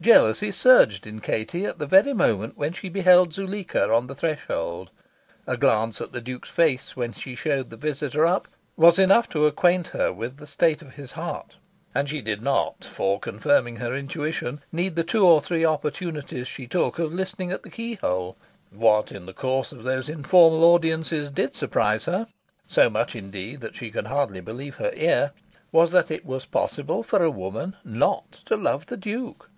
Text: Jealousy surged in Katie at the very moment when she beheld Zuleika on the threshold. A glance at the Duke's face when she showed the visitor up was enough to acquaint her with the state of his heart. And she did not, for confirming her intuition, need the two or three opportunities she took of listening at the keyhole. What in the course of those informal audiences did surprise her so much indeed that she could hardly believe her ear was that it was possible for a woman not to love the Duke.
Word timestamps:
Jealousy 0.00 0.50
surged 0.50 1.06
in 1.06 1.20
Katie 1.20 1.66
at 1.66 1.78
the 1.78 1.84
very 1.84 2.14
moment 2.14 2.56
when 2.56 2.72
she 2.72 2.88
beheld 2.88 3.34
Zuleika 3.34 3.92
on 3.92 4.06
the 4.06 4.14
threshold. 4.14 4.88
A 5.46 5.58
glance 5.58 6.00
at 6.00 6.10
the 6.10 6.22
Duke's 6.22 6.48
face 6.48 6.96
when 6.96 7.12
she 7.12 7.34
showed 7.34 7.68
the 7.68 7.76
visitor 7.76 8.24
up 8.24 8.48
was 8.78 8.98
enough 8.98 9.28
to 9.28 9.44
acquaint 9.44 9.88
her 9.88 10.10
with 10.10 10.38
the 10.38 10.46
state 10.46 10.80
of 10.80 10.94
his 10.94 11.12
heart. 11.12 11.56
And 11.94 12.08
she 12.08 12.22
did 12.22 12.40
not, 12.40 12.82
for 12.82 13.20
confirming 13.20 13.76
her 13.76 13.94
intuition, 13.94 14.62
need 14.72 14.96
the 14.96 15.04
two 15.04 15.26
or 15.26 15.42
three 15.42 15.66
opportunities 15.66 16.48
she 16.48 16.66
took 16.66 16.98
of 16.98 17.12
listening 17.12 17.52
at 17.52 17.62
the 17.62 17.68
keyhole. 17.68 18.38
What 18.70 19.12
in 19.12 19.26
the 19.26 19.34
course 19.34 19.70
of 19.70 19.82
those 19.82 20.08
informal 20.08 20.64
audiences 20.64 21.30
did 21.30 21.54
surprise 21.54 22.06
her 22.06 22.26
so 22.66 22.88
much 22.88 23.14
indeed 23.14 23.60
that 23.60 23.76
she 23.76 23.90
could 23.90 24.06
hardly 24.06 24.40
believe 24.40 24.76
her 24.76 24.92
ear 24.94 25.32
was 25.72 25.92
that 25.92 26.10
it 26.10 26.24
was 26.24 26.46
possible 26.46 27.02
for 27.02 27.22
a 27.22 27.30
woman 27.30 27.76
not 27.84 28.32
to 28.46 28.56
love 28.56 28.86
the 28.86 28.96
Duke. 28.96 29.50